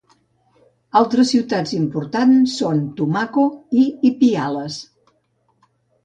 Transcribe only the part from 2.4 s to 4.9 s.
són Tumaco i Ipiales.